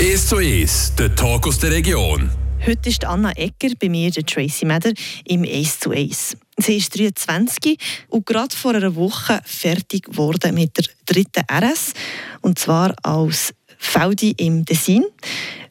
[0.00, 2.30] 1 zu 1, der Talk aus der Region.
[2.64, 4.92] Heute ist Anna Ecker bei mir, der Tracy Meder,
[5.24, 6.36] im 1 zu 1.
[6.56, 7.76] Sie ist 23
[8.06, 11.94] und gerade vor einer Woche fertig geworden mit der dritten RS,
[12.42, 15.04] und zwar als Feldi im Tessin.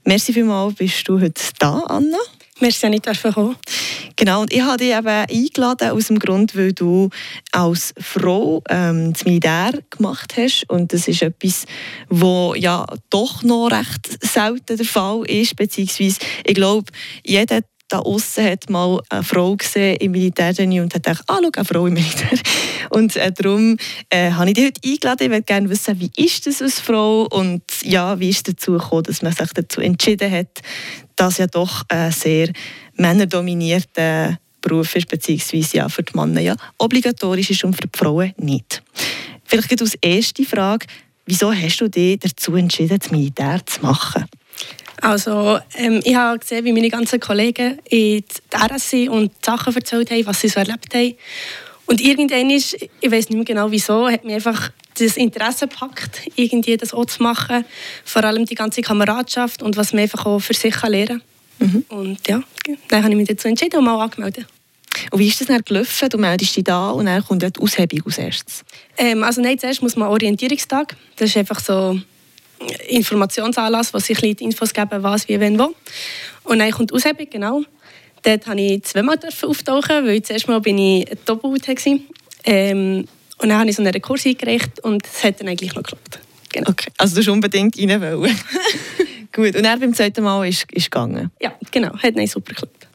[0.04, 2.18] Merci vielmals, bist du heute da, Anna.
[2.60, 3.06] Merci, nicht
[3.36, 3.56] kommen.
[4.16, 7.10] Genau, und ich habe dich eben eingeladen aus dem Grund, weil du
[7.52, 11.66] als Frau ähm, das Militär gemacht hast und das ist etwas,
[12.10, 16.92] wo ja doch noch recht selten der Fall ist, beziehungsweise ich glaube,
[17.24, 21.50] jeder da außen hat mal eine Frau gesehen im Militär und hat gedacht, ah, schau,
[21.54, 22.38] eine Frau im Militär.
[22.90, 23.78] Und äh, darum
[24.10, 25.24] äh, habe ich dich heute eingeladen.
[25.24, 28.74] Ich würde gerne wissen, wie ist das als Frau und ja, wie ist es dazu
[28.74, 30.62] gekommen, dass man sich dazu entschieden hat,
[31.18, 32.52] dass ja doch ein sehr
[32.96, 38.34] männerdominierter Beruf ist, beziehungsweise ja für die Männer ja obligatorisch ist und für die Frauen
[38.38, 38.82] nicht.
[39.44, 40.86] Vielleicht als erste Frage,
[41.26, 44.26] wieso hast du dich dazu entschieden, das Militär zu machen?
[45.02, 50.10] Also, ähm, ich habe gesehen, wie meine ganzen Kollegen in der RSC und Sachen erzählt
[50.12, 51.16] haben, was sie so erlebt haben.
[51.86, 56.22] Und irgendwann ist, ich weiß nicht mehr genau wieso, hat mir einfach das Interesse gepackt,
[56.36, 57.64] irgendwie das auch zu machen.
[58.04, 61.22] Vor allem die ganze Kameradschaft und was man einfach auch für sich lernen
[61.60, 61.70] kann.
[61.70, 61.86] Mhm.
[61.90, 62.42] Und ja,
[62.90, 64.46] dann habe ich mich dazu entschieden und mal angemeldet.
[65.12, 66.10] Und wie ist das dann gelaufen?
[66.10, 68.66] Du meldest dich da und dann kommt die Aushebung als erstes?
[68.98, 70.96] Ähm, also nein, zuerst muss man Orientierungstag.
[71.16, 72.00] Das ist einfach so
[72.90, 75.74] Informationsanlass, wo sich die Infos geben, was, wie, wenn, wo.
[76.44, 77.62] Und dann kommt die Aushebung, genau.
[78.24, 82.00] Dort durfte ich zweimal auftauchen, weil zuerst mal bin ich doppelt war.
[82.46, 83.06] Ähm,
[83.40, 86.20] und dann habe ich so einen Rekurs eingereicht und es hat dann eigentlich noch geklappt.
[86.52, 86.70] Genau.
[86.70, 88.36] Okay, also du hast unbedingt rein wollen.
[89.32, 91.30] Gut, und dann beim zweiten Mal ist es gegangen?
[91.40, 92.88] Ja, genau, hat dann super geklappt.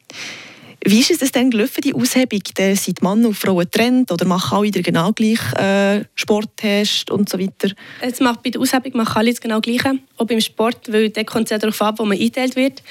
[0.84, 2.41] Wie ist es denn gelaufen, die Aushebung?
[2.55, 7.38] Da sind Mann und Frauen getrennt oder machen alle genau gleich äh, Sporttest und so
[7.38, 7.72] weiter?
[8.00, 11.22] Es macht, bei der Aushebung machen alle das genau Gleiche, auch beim Sport, weil da
[11.22, 12.83] kommt es ja darauf ab, wo man eingeteilt wird.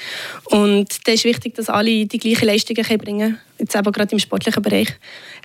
[0.46, 4.18] Und da ist wichtig, dass alle die gleichen Leistungen bringen können, jetzt eben gerade im
[4.18, 4.88] sportlichen Bereich.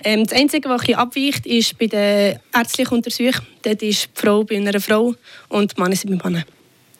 [0.02, 3.44] Ähm, das Einzige, was ein bisschen abweicht, ist bei der ärztlichen Untersuchung.
[3.60, 5.14] Dort ist die Frau bei einer Frau
[5.48, 6.44] und die Männer sind bei Männern.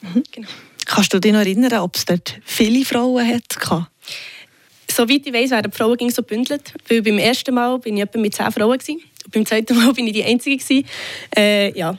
[0.01, 0.23] Mhm.
[0.31, 0.47] Genau.
[0.85, 3.87] Kannst du dich noch erinnern, ob es dort viele Frauen hatte?
[4.99, 6.73] Soweit ich weiß, werden die Frauen so gebündelt.
[6.89, 8.77] Weil beim ersten Mal bin ich etwa mit zehn Frauen.
[8.77, 9.01] Gewesen.
[9.23, 10.57] Und beim zweiten Mal bin ich die Einzige.
[10.57, 10.85] Gewesen.
[11.33, 11.97] Äh, ja.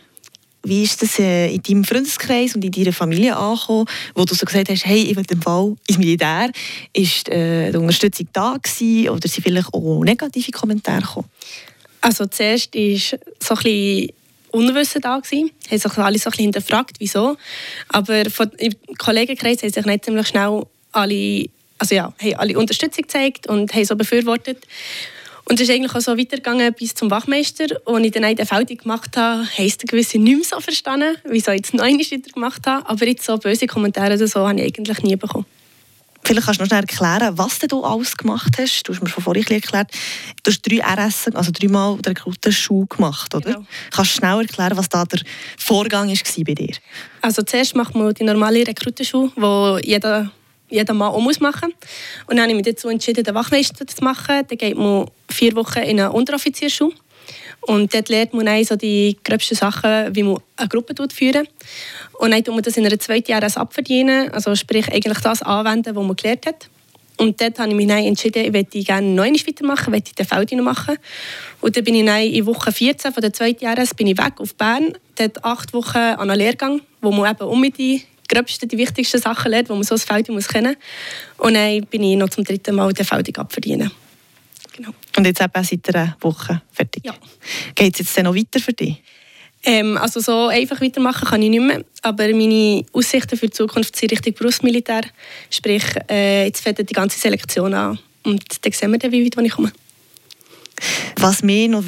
[0.63, 4.45] Wie ist das äh, in deinem Freundeskreis und in deiner Familie angekommen, wo du so
[4.45, 6.51] gesagt hast, hey, ich will den Fall ins Militär?
[6.93, 11.31] Ist äh, die Unterstützung da gewesen, oder sind vielleicht auch negative Kommentare gekommen?
[12.03, 14.09] Also zuerst war so ein bisschen
[14.51, 15.51] Unwissen da gewesen.
[15.71, 17.39] Haben sich alle so ein bisschen hinterfragt, wieso.
[17.89, 21.49] Aber von, im Kollegenkreis haben sich nicht ziemlich schnell alle
[21.81, 24.67] also ja, haben alle Unterstützung gezeigt und haben so befürwortet.
[25.45, 27.65] Und es ist eigentlich auch so weitergegangen bis zum Wachmeister.
[27.85, 31.17] Und als ich dann eine Feldung gemacht habe, heisst der gewisse nicht mehr so verstanden,
[31.25, 32.89] wieso ich jetzt einmal wieder gemacht habe.
[32.89, 35.47] Aber jetzt so böse Kommentare oder so habe ich eigentlich nie bekommen.
[36.23, 38.83] Vielleicht kannst du noch schnell erklären, was du alles gemacht hast.
[38.83, 39.91] Du hast mir schon vorhin erklärt,
[40.43, 43.55] du hast drei RS, also dreimal den Rekrutenschule gemacht, oder?
[43.55, 43.67] Genau.
[43.91, 45.21] Kannst du schnell erklären, was da der
[45.57, 46.77] Vorgang war bei dir?
[47.23, 50.31] Also zuerst macht man die normale Rekrutenschule, wo jeder
[50.71, 51.73] jeder Mann auch muss machen
[52.27, 54.43] Und dann habe ich mich dazu entschieden, den Wachmeister zu machen.
[54.49, 56.95] Dann geht man vier Wochen in eine Unteroffizierschule.
[57.63, 61.47] Und dort lernt man so die gröbsten Sachen, wie man eine Gruppe führen
[62.19, 65.95] Und dann tut man das in einer zweiten Jahr abverdienen, also sprich eigentlich das anwenden,
[65.95, 66.69] was man gelernt hat.
[67.19, 70.53] Und dort habe ich mich dann entschieden, ich möchte gerne noch weitermachen, möchte den Feld
[70.53, 70.97] noch machen.
[71.61, 74.35] Und dann bin ich dann in Woche 14 von der zweiten Jahres bin ich weg
[74.39, 78.79] auf Bern, dort acht Wochen an einem Lehrgang, wo man eben um die gröbsten, die
[78.79, 80.77] wichtigsten Sachen lernt, die man so als Feldung muss kennen
[81.37, 81.47] muss.
[81.47, 83.91] Und dann bin ich noch zum dritten Mal den Feldung abverdienen.
[84.77, 84.91] Genau.
[85.17, 87.05] Und jetzt eben seit einer Woche fertig?
[87.05, 87.15] Ja.
[87.75, 89.03] Geht es jetzt dann noch weiter für dich?
[89.63, 93.95] Ähm, also so einfach weitermachen kann ich nicht mehr, aber meine Aussichten für die Zukunft
[93.95, 95.03] sind Richtung Berufsmilitär.
[95.51, 99.45] Sprich, äh, jetzt fängt die ganze Selektion an und dann sehen wir dann, wie weit
[99.45, 99.71] ich komme.
[101.17, 101.85] Was mich noch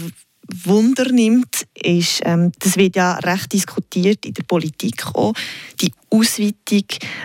[0.49, 5.33] Wunder nimmt, ist, ähm, das wird ja recht diskutiert in der Politik auch,
[5.81, 6.85] die Ausweitung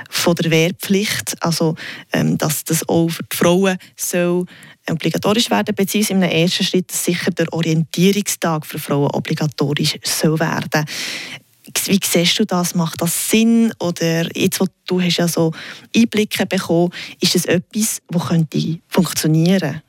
[0.10, 1.76] von der Wehrpflicht, also
[2.14, 4.46] ähm, dass das auch für die Frauen soll
[4.90, 10.86] obligatorisch werden, beziehungsweise im ersten Schritt sicher der Orientierungstag für Frauen obligatorisch soll werden.
[11.86, 12.76] Wie siehst du das?
[12.76, 13.74] Macht das Sinn?
[13.80, 15.52] Oder jetzt, wo du hast ja so
[15.94, 19.82] Einblicke bekommen, ist das etwas, das könnte funktionieren?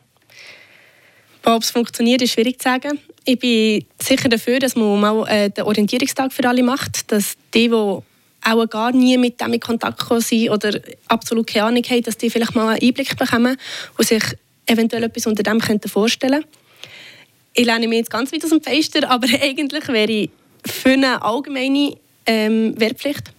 [1.44, 2.98] Ob es funktioniert, ist schwierig zu sagen.
[3.30, 7.68] Ich bin sicher dafür, dass man mal äh, den Orientierungstag für alle macht, dass die,
[7.68, 12.16] die auch gar nie mit dem in Kontakt gekommen oder absolut keine Ahnung haben, dass
[12.16, 13.58] die vielleicht mal einen Einblick bekommen
[13.98, 14.22] und sich
[14.64, 16.48] eventuell etwas unter dem vorstellen könnten.
[17.52, 20.30] Ich lerne mich jetzt ganz weit aus dem Fenster, aber eigentlich wäre ich
[20.64, 23.30] für eine allgemeine ähm, Wehrpflicht.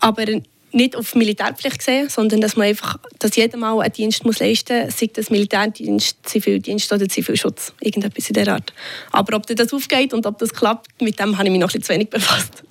[0.00, 0.26] Aber
[0.72, 4.86] nicht auf Militärpflicht gesehen, sondern dass man einfach, dass jeder mal einen Dienst muss leisten
[4.86, 8.72] muss, sei das Militärdienst, Zivildienst oder Zivilschutz, irgendetwas in der Art.
[9.12, 11.80] Aber ob das aufgeht und ob das klappt, mit dem habe ich mich noch ein
[11.80, 12.62] bisschen zu wenig befasst.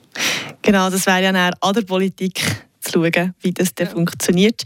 [0.61, 2.41] Genau, das wäre ja dann an der Politik
[2.81, 3.85] zu schauen, wie das ja.
[3.85, 4.63] funktioniert.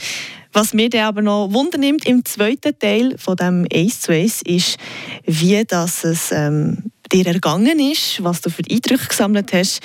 [0.54, 4.42] Was mir dann aber noch Wunder nimmt im zweiten Teil von dem Ace to Ace
[4.46, 4.78] ist,
[5.26, 9.82] wie das es ähm, dir ergangen ist, was du für Eindrücke gesammelt hast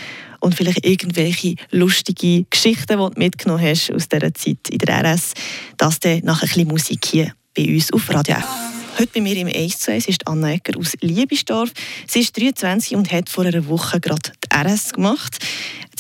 [0.47, 5.35] und vielleicht irgendwelche lustige Geschichten, die du mitgenommen hast aus dieser Zeit in der RS.
[5.77, 8.76] Das dann nach ein bisschen Musik hier bei uns auf Radio F.
[8.99, 11.71] Heute bei mir im 1 zu 1 ist Anna Ecker aus Liebisdorf.
[12.07, 15.37] Sie ist 23 und hat vor einer Woche gerade die RS gemacht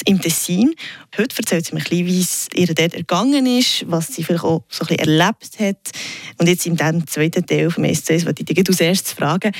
[0.06, 0.74] im Tessin.
[1.18, 4.44] Heute erzählt sie mir ein bisschen, wie es ihr dort ergangen ist, was sie vielleicht
[4.44, 5.90] auch so ein bisschen erlebt hat.
[6.38, 9.52] Und jetzt in diesem zweiten Teil vom SCS wollte ich dich als fragen,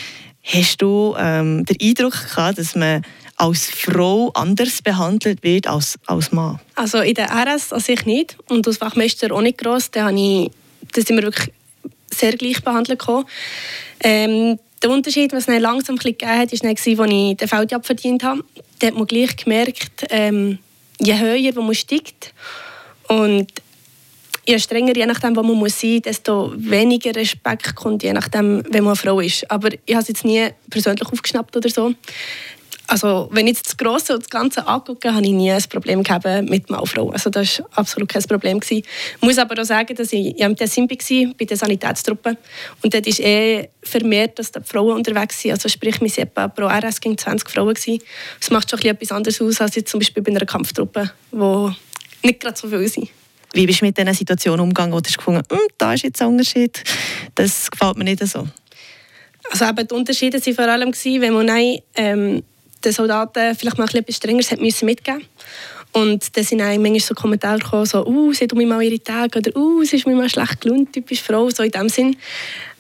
[0.43, 3.03] hast du ähm, den Eindruck gehabt, dass man
[3.37, 6.59] als Frau anders behandelt wird als als Mann?
[6.75, 9.91] Also in der RS an sich nicht und als Fachmeister auch nicht gross.
[9.91, 10.51] Da, habe ich,
[10.93, 11.53] da sind wir wirklich
[12.11, 13.03] sehr gleich behandelt
[14.01, 18.45] Ähm, der Unterschied, was es langsam gegeben hat, war, als ich den Feldjob verdient habe.
[18.79, 20.59] Da hat man gleich gemerkt, ähm,
[21.01, 22.35] je höher man steigt
[23.09, 23.51] und
[24.47, 28.85] je strenger, je nachdem, wo man sein muss, desto weniger Respekt kommt, je nachdem, wenn
[28.85, 29.51] man eine Frau ist.
[29.51, 31.95] Aber ich habe es jetzt nie persönlich aufgeschnappt oder so.
[32.89, 36.03] Also, wenn ich jetzt das Grosse und das Ganze angucke, habe ich nie ein Problem
[36.03, 37.11] gehabt mit Mann Frau.
[37.11, 38.61] Also, das war absolut kein Problem.
[38.69, 38.85] Ich
[39.21, 42.37] muss aber auch sagen, dass ich ja, der Simbi war, bei der Sanitätstruppe.
[42.83, 45.53] Und dort ist eh vermehrt, dass die Frauen unterwegs sind.
[45.53, 47.75] Also, sprich, wir etwa pro RS gegen 20 Frauen.
[47.75, 48.03] Gewesen.
[48.41, 51.73] Das macht schon etwas anderes aus, als jetzt zum Beispiel bei einer Kampftruppe, wo
[52.23, 53.09] nicht gerade so viele sind.
[53.53, 56.21] Wie bist du mit dieser Situation umgegangen, wo du hast gefunden hm, da ist jetzt
[56.21, 56.83] ein Unterschied,
[57.35, 58.47] das gefällt mir nicht so?
[59.51, 62.43] Also eben, die Unterschiede waren vor allem, wenn man ähm,
[62.85, 65.23] den Soldaten vielleicht mal etwas Strengeres hat mitgeben
[65.97, 69.39] und dann sind auch manchmal so Kommentare gekommen, so «Uh, sie mich mal ihre Tage»
[69.39, 72.17] oder «Uh, sie ist mir mal schlecht gelohnt, typisch Frau», so in dem Sinn.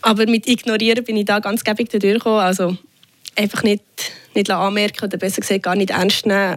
[0.02, 2.40] Aber mit Ignorieren bin ich da ganz gäbig durchgekommen.
[2.40, 2.76] Also
[3.34, 3.82] einfach nicht,
[4.34, 6.56] nicht anmerken oder besser gesagt gar nicht ernst nehmen.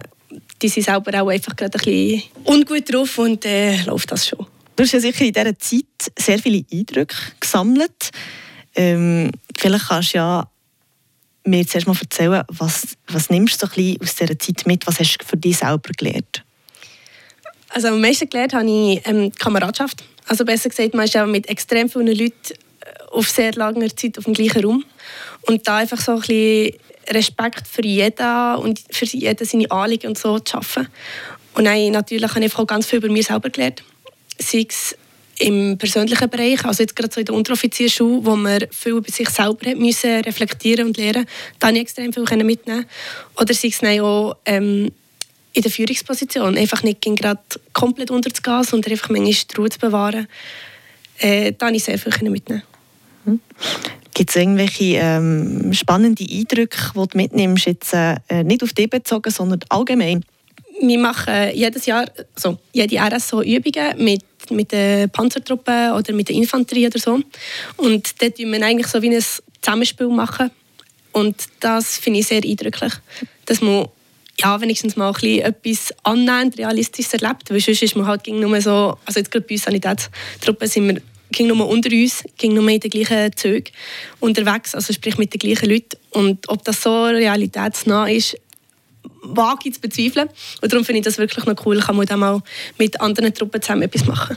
[0.60, 4.46] Die sind selber auch einfach gerade ein bisschen ungut drauf und äh, läuft das schon.
[4.76, 8.10] Du hast ja sicher in dieser Zeit sehr viele Eindrücke gesammelt.
[8.74, 10.50] Ähm, vielleicht kannst du ja
[11.44, 14.86] mir zuerst mal erzählen, was, was nimmst du ein aus dieser Zeit mit?
[14.86, 16.44] Was hast du für dich selber gelernt?
[17.70, 20.04] Also am meisten gelernt habe ich ähm, Kameradschaft.
[20.26, 24.18] Also besser gesagt, man ist ja mit extrem vielen Leuten äh, auf sehr langer Zeit
[24.18, 24.84] auf dem gleichen Raum.
[25.42, 26.74] Und da einfach so ein bisschen
[27.08, 30.88] Respekt für jeden und für jeden seine Anliegen und so zu schaffen.
[31.54, 33.82] Und dann, natürlich habe ich auch ganz viel über mich selber gelernt.
[34.38, 34.96] Sei es
[35.40, 39.28] im persönlichen Bereich, also jetzt gerade so in der Unteroffizierschule, wo man viel über sich
[39.30, 41.26] selber müssen reflektieren und lernen,
[41.58, 42.84] da habe ich extrem viel mitnehmen
[43.40, 44.90] Oder sei es auch ähm,
[45.52, 47.40] in der Führungsposition, einfach nicht gerade
[47.72, 50.28] komplett unterzugehen, sondern einfach manchmal die Ruhe zu bewahren.
[51.18, 52.62] Äh, da habe ich sehr viel mitnehmen
[53.24, 53.40] hm.
[54.14, 59.30] Gibt es irgendwelche ähm, spannende Eindrücke, die du mitnimmst, jetzt, äh, nicht auf dich bezogen,
[59.30, 60.24] sondern allgemein?
[60.82, 66.36] Wir machen jedes Jahr, also jede RSO Übungen mit mit den Panzertruppen oder mit der
[66.36, 67.20] Infanterie oder so.
[67.76, 69.24] Und dort machen wir eigentlich so wie ein
[69.60, 70.50] Zusammenspiel machen.
[71.12, 72.92] Und das finde ich sehr eindrücklich,
[73.46, 73.88] dass man
[74.38, 77.50] ja, wenigstens mal etwas annähernd Realistisches erlebt.
[77.50, 81.02] Weil sonst ist man halt nur so, also jetzt gerade bei uns Sanitätstruppen sind wir
[81.32, 83.72] ging nur unter uns, ging nur in den gleichen Zügen
[84.18, 85.96] unterwegs, also sprich mit den gleichen Leuten.
[86.10, 88.36] Und ob das so realitätsnah ist,
[89.22, 90.28] wage ich zu bezweifeln.
[90.60, 92.40] Und darum finde ich das wirklich noch cool, kann man dann mal
[92.78, 94.36] mit anderen Truppen zusammen etwas machen.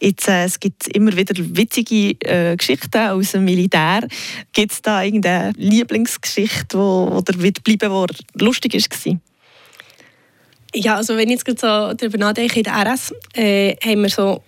[0.00, 4.08] Jetzt, äh, es gibt immer wieder witzige äh, Geschichten aus dem Militär.
[4.52, 9.20] Gibt es da irgendeine Lieblingsgeschichte, wo, oder wird bleiben, die lustig war?
[10.74, 14.42] Ja, also wenn ich jetzt so darüber nachdenke, in der RS äh, haben wir so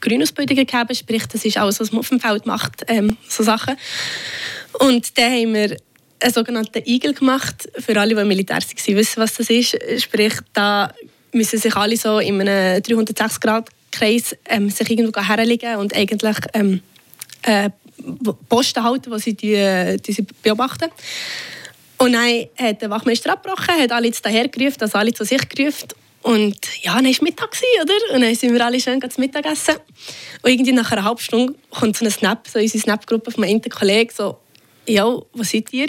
[0.00, 3.76] Grünausbildungen gegeben, sprich, das ist alles, was man auf dem Feld macht, ähm, so Sachen.
[4.78, 5.76] Und dann haben wir
[6.22, 7.68] einen sogenannten Igel gemacht.
[7.78, 9.76] Für alle, die im Militär waren, wissen, was das ist.
[9.98, 10.92] Sprich, da
[11.32, 16.80] müssen sich alle so in einem 360-Grad-Kreis ähm, sich irgendwo herlegen und eigentlich ähm,
[17.42, 17.70] äh,
[18.48, 20.90] Posten halten, wo sie die, die sie beobachten.
[21.98, 25.48] Und dann hat der Wachmeister abgebrochen, hat alle jetzt daher gerufen, also alle zu sich
[25.48, 25.88] gerufen.
[26.22, 28.14] Und ja, dann war es Mittag, oder?
[28.14, 29.76] Und dann sind wir alle schön zum Mittagessen.
[30.42, 33.60] Und irgendwie nach einer halben Stunde kommt so ein Snap, so unsere Snap-Gruppe von meinem
[33.62, 34.38] Kollegen, so
[34.86, 35.88] ja, was seid ihr?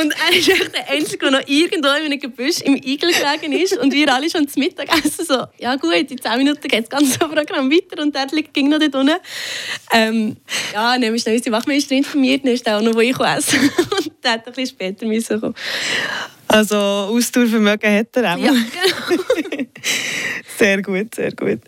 [0.00, 3.52] Und er ist echt der Einzige, der noch irgendwo in einem Gebüsch im Igel gelegen
[3.52, 3.76] ist.
[3.76, 7.18] Und wir alle schon zum Mittagessen so, ja gut, in 10 Minuten geht das ganze
[7.18, 9.16] Programm weiter und der ging noch dort unten.
[9.92, 10.36] Ähm,
[10.72, 13.60] ja, dann ist unsere Wachmeisterin informiert, dann ist auch noch, wo ich essen
[13.98, 15.54] Und der hat ein bisschen später müssen kommen.
[16.52, 18.38] Also Ausdauervermögen hat er auch.
[18.38, 19.22] Ja, genau.
[20.58, 21.60] Sehr gut, sehr gut.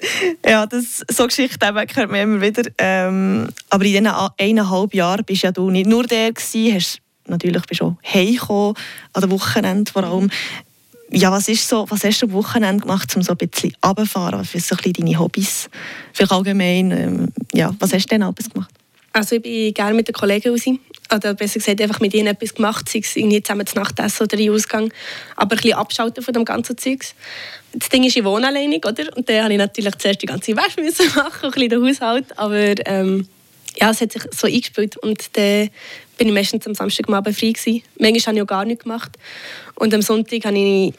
[0.46, 2.62] Ja, das, so Geschichten eben hört man immer wieder.
[2.78, 7.62] Ähm, aber in diesen eineinhalb Jahren bist ja du nicht nur der gewesen, hast natürlich
[7.66, 8.74] bist du auch heimgekommen,
[9.14, 10.30] an den Wochenende vor allem.
[11.10, 14.38] Ja, was, ist so, was hast du am Wochenende gemacht, um so ein bisschen runterzufahren?
[14.38, 15.68] Was sind so ein bisschen deine Hobbys?
[16.12, 18.72] Vielleicht allgemein, ähm, ja, was hast du denn abends gemacht?
[19.12, 20.62] Also ich bin gerne mit den Kollegen raus.
[21.14, 24.24] Oder besser gesagt, einfach mit ihnen etwas gemacht, sei es irgendwie zusammen zu Nacht essen
[24.24, 24.92] oder in Ausgang.
[25.36, 27.14] Aber ein bisschen abschalten von dem ganzen Zeugs.
[27.72, 29.16] Das Ding ist, ich wohne alleinig, oder?
[29.16, 30.80] Und dann habe ich natürlich zuerst die ganze Wäsche
[31.16, 32.38] machen, ein bisschen den Haushalt.
[32.38, 33.28] Aber ähm,
[33.80, 34.96] ja, es hat sich so eingespielt.
[34.96, 35.70] Und dann
[36.18, 37.82] bin ich meistens am Samstagabend frei gewesen.
[37.98, 39.12] Manchmal habe ich auch gar nichts gemacht.
[39.74, 40.94] Und am Sonntag habe ich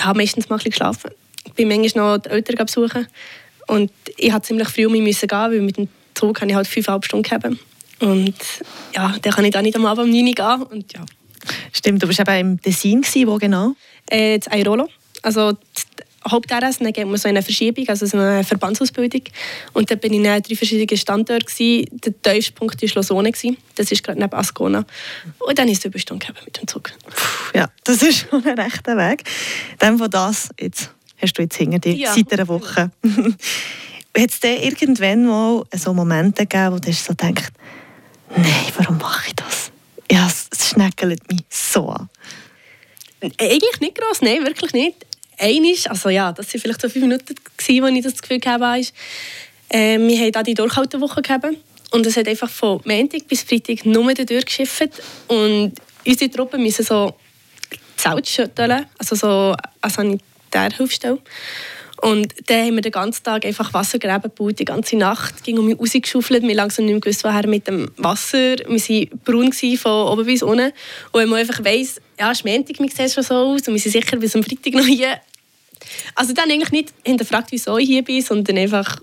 [0.00, 1.10] habe meistens mal ein geschlafen.
[1.44, 3.06] Ich bin manchmal noch die Eltern besuchen.
[3.66, 6.66] Und ich musste ziemlich früh um mich gehen, weil mit dem Zug habe ich halt
[6.66, 7.46] fünfeinhalb Stunden gehabt.
[8.00, 8.34] Und
[8.94, 10.62] ja, dann kann ich dann nicht am Abend um 9 Uhr gehen.
[10.70, 11.04] Und, ja.
[11.72, 13.74] Stimmt, du warst eben im Tessin, wo genau?
[14.08, 14.88] Äh, das Airolo.
[15.22, 15.52] Also
[16.30, 19.22] Haupt-RS, dann geht man so eine Verschiebung, also so eine Verbandsausbildung.
[19.72, 21.86] Und dann bin ich in drei verschiedenen Standorten.
[21.92, 23.32] Der tiefste Punkt war Lausanne,
[23.74, 24.84] das ist gerade neben Ascona.
[25.38, 26.92] Und dann ist es Überstunde mit dem Zug.
[27.54, 29.24] Ja, das ist schon ein rechter Weg.
[29.78, 32.12] Dann von das jetzt hast du jetzt hinter dir ja.
[32.12, 32.90] seit einer Woche.
[34.16, 37.48] Hat es irgendwann mal so Momente gegeben, wo du so denkst,
[38.30, 39.70] nein, warum mache ich das?
[40.10, 42.08] Ja, es schneckelt mich so an.
[43.22, 45.06] Eigentlich nicht gross, nein, wirklich nicht.
[45.38, 48.92] Einisch, also ja, das waren vielleicht so fünf Minuten, gewesen, wo ich das Gefühl hatte,
[49.68, 51.46] äh, wir haben da die Durchhaltewoche gehabt
[51.90, 55.72] und es hat einfach von Montag bis Freitag nur durchgeschifft und
[56.06, 57.14] unsere Truppen müssen so
[57.96, 61.18] Zelt schütteln, also so eine Sanitärhilfestelle.
[62.02, 65.44] Und dann haben wir den ganzen Tag einfach Wassergräben gebaut, die ganze Nacht.
[65.44, 68.56] ging um mich rausgeschaufelt, wir langsam nicht mehr gewusst, woher mit dem Wasser.
[68.58, 70.72] Wir waren braun von oben bis unten.
[71.12, 73.74] Und wenn man einfach weiss, ja, es ist Montag, wir sehen schon so aus und
[73.74, 75.20] wir sind sicher bis am Freitag noch hier.
[76.14, 79.00] Also dann eigentlich nicht hinterfragt, wieso ich hier bin, sondern einfach,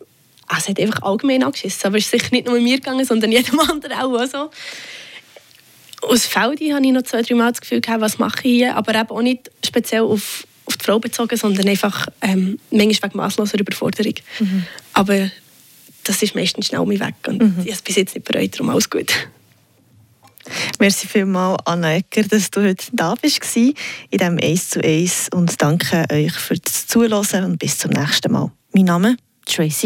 [0.48, 1.88] ah, es hat einfach allgemein angeschissen.
[1.88, 4.50] Aber es ist sicher nicht nur mir gegangen, sondern jedem anderen auch so.
[6.02, 8.76] Aus Feldi habe ich noch zwei, drei Mal das Gefühl gehabt, was mache ich hier,
[8.76, 10.46] aber eben auch nicht speziell auf
[10.82, 14.16] die Frau bezogen, sondern einfach ähm, manchmal wegen massloser Überforderung.
[14.40, 14.66] Mhm.
[14.94, 15.30] Aber
[16.04, 17.56] das ist meistens schnell mich weg und mhm.
[17.60, 19.14] ich habe es bis jetzt nicht bereut, darum alles gut.
[20.80, 23.76] Merci vielmals, Anna Ecker, dass du heute da bist in
[24.12, 28.52] diesem «Ace zu Ace» und danke euch für das Zuhören und bis zum nächsten Mal.
[28.74, 29.72] Mein Name ist Tracy